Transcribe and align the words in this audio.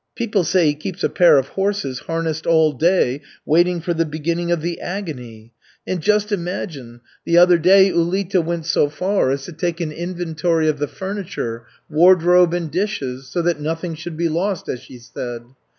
People 0.15 0.43
say 0.43 0.65
he 0.65 0.73
keeps 0.73 1.03
a 1.03 1.09
pair 1.09 1.37
of 1.37 1.49
horses 1.49 1.99
harnessed 1.99 2.47
all 2.47 2.71
day 2.71 3.21
waiting 3.45 3.79
for 3.79 3.93
the 3.93 4.03
beginning 4.03 4.51
of 4.51 4.61
the 4.63 4.79
agony. 4.81 5.51
And 5.85 6.01
just 6.01 6.31
imagine, 6.31 7.01
the 7.23 7.37
other 7.37 7.59
day 7.59 7.91
Ulita 7.91 8.41
went 8.43 8.65
so 8.65 8.89
far 8.89 9.29
as 9.29 9.45
to 9.45 9.51
take 9.51 9.79
an 9.79 9.91
inventory 9.91 10.67
of 10.67 10.79
the 10.79 10.87
furniture, 10.87 11.67
wardrobe, 11.87 12.51
and 12.55 12.71
dishes, 12.71 13.27
so 13.29 13.43
that 13.43 13.59
nothing 13.59 13.93
should 13.93 14.17
be 14.17 14.27
lost, 14.27 14.67
as 14.67 14.79
she 14.79 14.97
said. 14.97 15.43